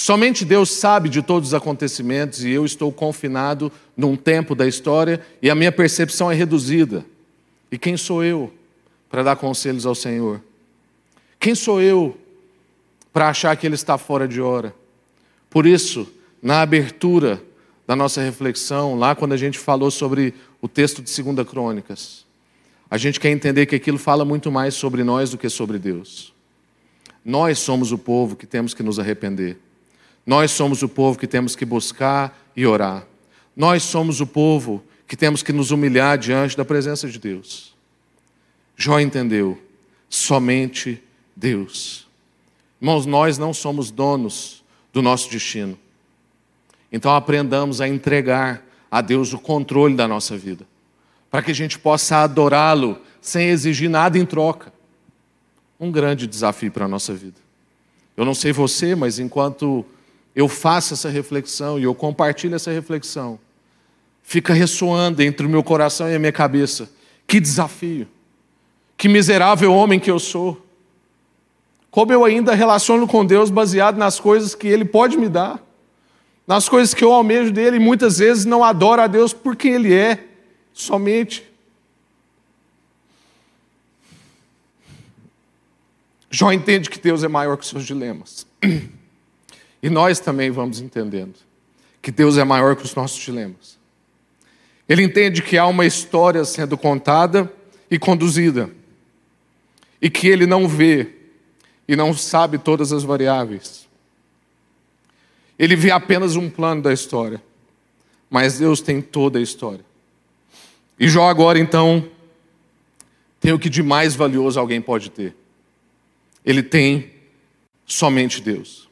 [0.03, 5.21] Somente Deus sabe de todos os acontecimentos e eu estou confinado num tempo da história
[5.43, 7.05] e a minha percepção é reduzida.
[7.71, 8.51] E quem sou eu
[9.11, 10.41] para dar conselhos ao Senhor?
[11.39, 12.17] Quem sou eu
[13.13, 14.75] para achar que Ele está fora de hora?
[15.51, 16.11] Por isso,
[16.43, 17.43] na abertura
[17.87, 20.33] da nossa reflexão, lá quando a gente falou sobre
[20.63, 22.25] o texto de 2 Crônicas,
[22.91, 26.33] a gente quer entender que aquilo fala muito mais sobre nós do que sobre Deus.
[27.23, 29.59] Nós somos o povo que temos que nos arrepender.
[30.27, 33.07] Nós somos o povo que temos que buscar e orar.
[33.57, 37.75] Nós somos o povo que temos que nos humilhar diante da presença de Deus.
[38.77, 39.61] Jó entendeu,
[40.09, 41.03] somente
[41.35, 42.07] Deus.
[42.81, 45.79] Irmãos, nós não somos donos do nosso destino.
[46.93, 50.67] Então aprendamos a entregar a Deus o controle da nossa vida,
[51.31, 54.73] para que a gente possa adorá-lo sem exigir nada em troca.
[55.79, 57.37] Um grande desafio para a nossa vida.
[58.17, 59.85] Eu não sei você, mas enquanto
[60.35, 63.39] eu faço essa reflexão e eu compartilho essa reflexão,
[64.23, 66.91] fica ressoando entre o meu coração e a minha cabeça.
[67.27, 68.07] Que desafio!
[68.97, 70.67] Que miserável homem que eu sou!
[71.91, 75.61] Como eu ainda relaciono com Deus baseado nas coisas que Ele pode me dar,
[76.47, 79.73] nas coisas que eu almejo dele, e muitas vezes não adoro a Deus por quem
[79.73, 80.25] Ele é,
[80.73, 81.45] somente.
[86.31, 88.47] Jó entende que Deus é maior que os seus dilemas.
[89.83, 91.35] E nós também vamos entendendo
[92.03, 93.79] que Deus é maior que os nossos dilemas.
[94.89, 97.51] Ele entende que há uma história sendo contada
[97.91, 98.71] e conduzida,
[100.01, 101.15] e que ele não vê
[101.87, 103.89] e não sabe todas as variáveis.
[105.59, 107.43] Ele vê apenas um plano da história,
[108.29, 109.85] mas Deus tem toda a história.
[110.99, 112.09] E Jó agora então
[113.41, 115.35] tem o que de mais valioso alguém pode ter.
[116.45, 117.11] Ele tem
[117.87, 118.90] somente Deus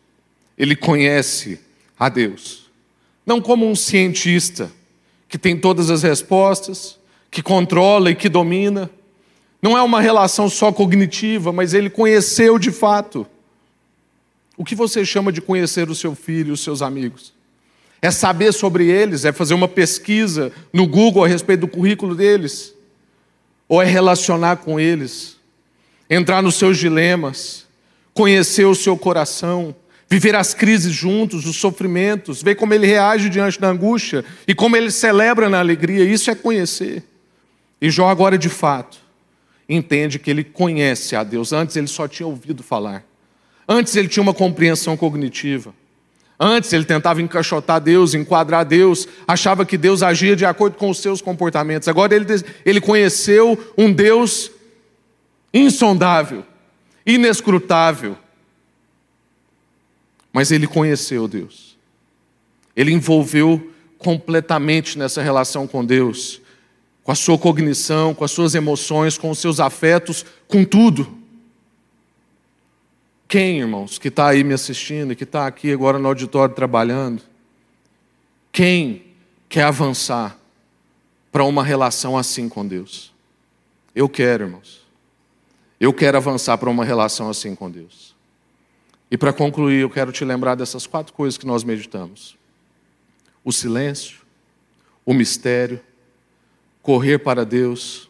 [0.58, 1.60] ele conhece
[1.98, 2.68] a Deus.
[3.24, 4.70] Não como um cientista
[5.28, 6.98] que tem todas as respostas,
[7.30, 8.90] que controla e que domina.
[9.62, 13.26] Não é uma relação só cognitiva, mas ele conheceu de fato.
[14.56, 17.32] O que você chama de conhecer o seu filho e os seus amigos?
[18.00, 19.24] É saber sobre eles?
[19.24, 22.74] É fazer uma pesquisa no Google a respeito do currículo deles?
[23.68, 25.36] Ou é relacionar com eles?
[26.08, 27.66] Entrar nos seus dilemas?
[28.14, 29.74] Conhecer o seu coração?
[30.10, 32.42] Viver as crises juntos, os sofrimentos?
[32.42, 36.04] Ver como ele reage diante da angústia e como ele celebra na alegria?
[36.04, 37.04] Isso é conhecer.
[37.80, 38.98] E Jó, agora de fato,
[39.68, 41.52] entende que ele conhece a Deus.
[41.52, 43.04] Antes ele só tinha ouvido falar.
[43.68, 45.74] Antes ele tinha uma compreensão cognitiva.
[46.40, 50.98] Antes ele tentava encaixotar Deus, enquadrar Deus, achava que Deus agia de acordo com os
[50.98, 51.88] seus comportamentos.
[51.88, 52.26] Agora ele,
[52.64, 54.50] ele conheceu um Deus
[55.52, 56.44] insondável,
[57.04, 58.16] inescrutável.
[60.38, 61.76] Mas ele conheceu Deus.
[62.76, 66.40] Ele envolveu completamente nessa relação com Deus,
[67.02, 71.12] com a sua cognição, com as suas emoções, com os seus afetos, com tudo.
[73.26, 77.20] Quem, irmãos, que está aí me assistindo que está aqui agora no auditório trabalhando,
[78.52, 79.06] quem
[79.48, 80.38] quer avançar
[81.32, 83.12] para uma relação assim com Deus?
[83.92, 84.86] Eu quero, irmãos.
[85.80, 88.07] Eu quero avançar para uma relação assim com Deus.
[89.10, 92.36] E para concluir, eu quero te lembrar dessas quatro coisas que nós meditamos:
[93.44, 94.18] o silêncio,
[95.04, 95.80] o mistério,
[96.82, 98.08] correr para Deus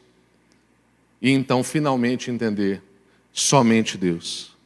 [1.21, 2.83] e então finalmente entender
[3.33, 4.57] somente Deus.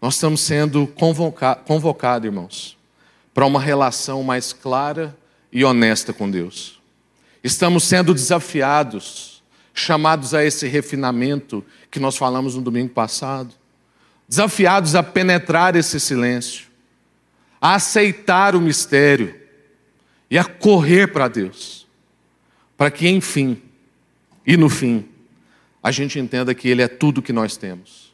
[0.00, 2.76] Nós estamos sendo convocados, convocado, irmãos,
[3.32, 5.16] para uma relação mais clara
[5.52, 6.80] e honesta com Deus.
[7.42, 13.54] Estamos sendo desafiados, chamados a esse refinamento que nós falamos no domingo passado.
[14.32, 16.68] Desafiados a penetrar esse silêncio,
[17.60, 19.38] a aceitar o mistério
[20.30, 21.86] e a correr para Deus,
[22.78, 23.60] para que, enfim,
[24.46, 25.06] e no fim,
[25.82, 28.10] a gente entenda que Ele é tudo que nós temos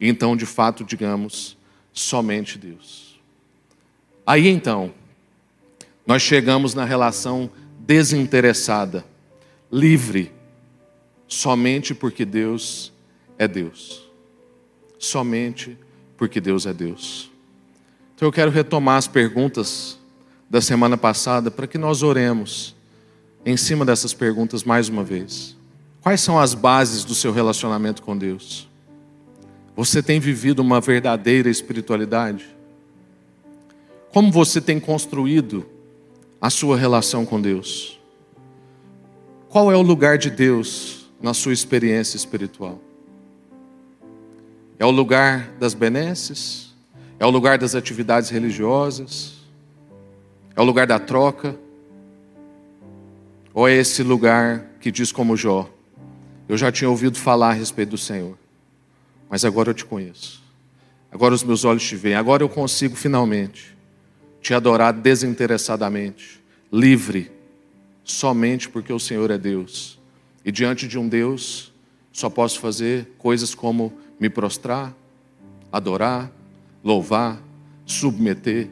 [0.00, 1.56] e então, de fato, digamos,
[1.92, 3.20] somente Deus.
[4.26, 4.92] Aí então,
[6.04, 7.48] nós chegamos na relação
[7.78, 9.04] desinteressada,
[9.70, 10.32] livre,
[11.28, 12.92] somente porque Deus
[13.38, 14.03] é Deus.
[15.04, 15.76] Somente
[16.16, 17.30] porque Deus é Deus.
[18.14, 19.98] Então eu quero retomar as perguntas
[20.48, 22.74] da semana passada para que nós oremos
[23.44, 25.56] em cima dessas perguntas mais uma vez.
[26.00, 28.66] Quais são as bases do seu relacionamento com Deus?
[29.76, 32.46] Você tem vivido uma verdadeira espiritualidade?
[34.10, 35.66] Como você tem construído
[36.40, 38.00] a sua relação com Deus?
[39.50, 42.80] Qual é o lugar de Deus na sua experiência espiritual?
[44.78, 46.74] É o lugar das benesses?
[47.18, 49.34] É o lugar das atividades religiosas?
[50.56, 51.56] É o lugar da troca?
[53.52, 55.70] Ou é esse lugar que diz como Jó:
[56.48, 58.36] Eu já tinha ouvido falar a respeito do Senhor,
[59.30, 60.42] mas agora eu te conheço.
[61.10, 62.16] Agora os meus olhos te veem.
[62.16, 63.76] Agora eu consigo finalmente
[64.42, 67.30] te adorar desinteressadamente, livre,
[68.02, 69.98] somente porque o Senhor é Deus.
[70.44, 71.72] E diante de um Deus,
[72.12, 74.94] só posso fazer coisas como me prostrar,
[75.72, 76.30] adorar,
[76.82, 77.38] louvar,
[77.86, 78.68] submeter,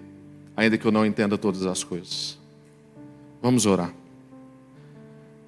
[0.57, 2.39] ainda que eu não entenda todas as coisas.
[3.43, 3.93] Vamos orar.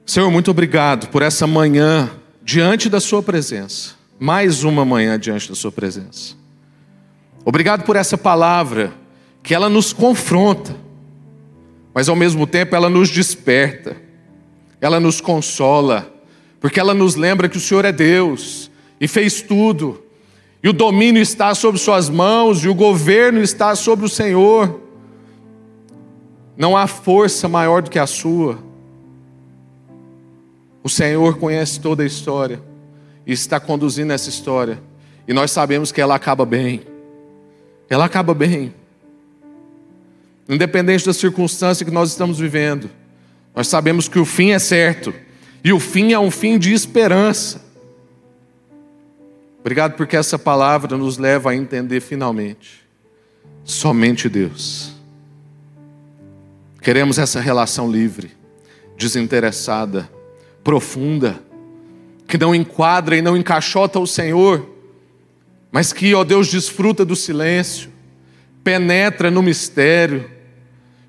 [0.07, 2.11] Senhor, muito obrigado por essa manhã
[2.43, 6.35] diante da Sua presença mais uma manhã diante da Sua presença.
[7.45, 8.93] Obrigado por essa palavra,
[9.43, 10.75] que ela nos confronta,
[11.93, 13.97] mas ao mesmo tempo ela nos desperta,
[14.81, 16.11] ela nos consola,
[16.61, 18.71] porque ela nos lembra que o Senhor é Deus
[19.05, 20.03] e fez tudo,
[20.63, 24.81] e o domínio está sob Suas mãos, e o governo está sobre o Senhor.
[26.57, 28.59] Não há força maior do que a Sua.
[30.83, 32.63] O Senhor conhece toda a história
[33.27, 34.81] e está conduzindo essa história.
[35.29, 36.81] E nós sabemos que ela acaba bem.
[37.91, 38.75] Ela acaba bem.
[40.49, 42.89] Independente da circunstância que nós estamos vivendo,
[43.55, 45.13] nós sabemos que o fim é certo.
[45.63, 47.64] E o fim é um fim de esperança.
[49.65, 52.85] Obrigado porque essa palavra nos leva a entender finalmente
[53.65, 54.93] somente Deus.
[56.83, 58.31] Queremos essa relação livre,
[58.95, 60.07] desinteressada,
[60.63, 61.41] profunda
[62.29, 64.69] que não enquadra e não encaixota o Senhor,
[65.73, 67.91] mas que, ó Deus, desfruta do silêncio,
[68.63, 70.31] penetra no mistério,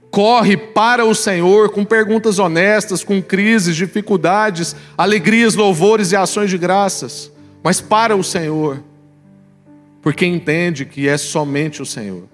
[0.09, 6.57] corre para o Senhor com perguntas honestas, com crises, dificuldades, alegrias, louvores e ações de
[6.57, 7.31] graças,
[7.65, 8.83] mas para o Senhor,
[9.99, 12.25] porque entende que é somente o Senhor.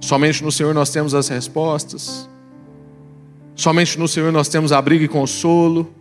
[0.00, 2.28] Somente no Senhor nós temos as respostas.
[3.54, 5.94] Somente no Senhor nós temos abrigo e consolo.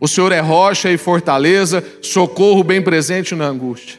[0.00, 3.98] O Senhor é rocha e fortaleza, socorro bem presente na angústia.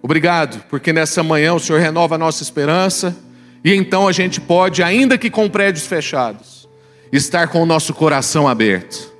[0.00, 3.14] Obrigado, porque nessa manhã o Senhor renova a nossa esperança
[3.62, 6.66] e então a gente pode, ainda que com prédios fechados,
[7.12, 9.12] estar com o nosso coração aberto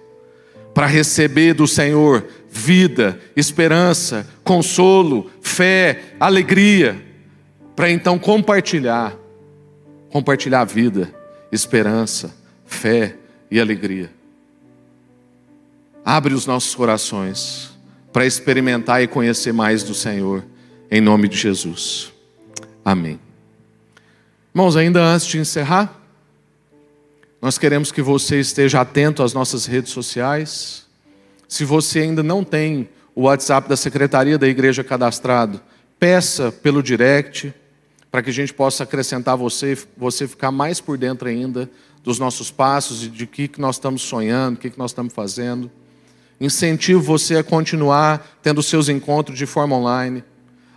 [0.73, 2.27] para receber do Senhor
[2.57, 7.05] vida, esperança, consolo, fé, alegria,
[7.75, 9.13] para então compartilhar,
[10.09, 11.13] compartilhar vida,
[11.51, 12.33] esperança,
[12.65, 13.17] fé
[13.51, 14.09] e alegria.
[16.05, 17.77] Abre os nossos corações
[18.13, 20.45] para experimentar e conhecer mais do Senhor,
[20.89, 22.13] em nome de Jesus.
[22.85, 23.19] Amém.
[24.55, 26.01] Irmãos, ainda antes de encerrar,
[27.43, 30.84] nós queremos que você esteja atento às nossas redes sociais.
[31.55, 35.61] Se você ainda não tem o WhatsApp da Secretaria da Igreja cadastrado,
[36.01, 37.55] peça pelo direct,
[38.11, 41.71] para que a gente possa acrescentar você, você ficar mais por dentro ainda
[42.03, 45.13] dos nossos passos e de que, que nós estamos sonhando, o que, que nós estamos
[45.13, 45.71] fazendo.
[46.41, 50.25] Incentivo você a continuar tendo seus encontros de forma online,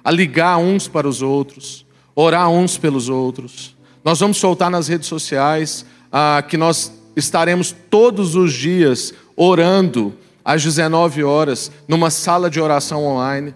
[0.03, 3.75] a ligar uns para os outros, orar uns pelos outros.
[4.05, 10.15] Nós vamos soltar nas redes sociais ah, que nós estaremos todos os dias orando
[10.47, 13.53] às 19 horas numa sala de oração online.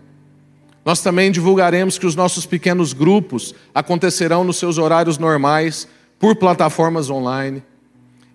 [0.83, 5.87] Nós também divulgaremos que os nossos pequenos grupos acontecerão nos seus horários normais
[6.19, 7.63] por plataformas online.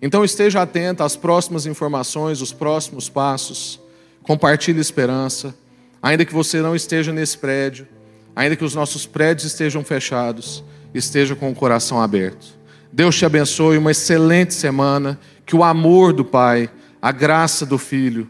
[0.01, 3.79] Então esteja atento às próximas informações, os próximos passos.
[4.23, 5.55] Compartilhe esperança,
[6.01, 7.87] ainda que você não esteja nesse prédio,
[8.35, 10.63] ainda que os nossos prédios estejam fechados,
[10.95, 12.57] esteja com o coração aberto.
[12.91, 18.27] Deus te abençoe, uma excelente semana, que o amor do Pai, a graça do Filho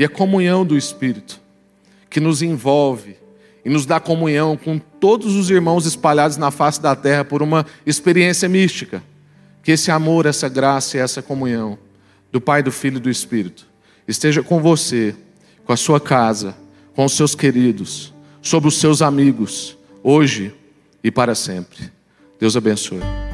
[0.00, 1.38] e a comunhão do Espírito,
[2.08, 3.18] que nos envolve
[3.62, 7.66] e nos dá comunhão com todos os irmãos espalhados na face da terra por uma
[7.84, 9.02] experiência mística
[9.62, 11.78] que esse amor, essa graça e essa comunhão
[12.32, 13.66] do Pai, do Filho e do Espírito
[14.08, 15.14] esteja com você,
[15.66, 16.56] com a sua casa,
[16.94, 20.54] com os seus queridos, sobre os seus amigos, hoje
[21.04, 21.92] e para sempre.
[22.40, 23.29] Deus abençoe.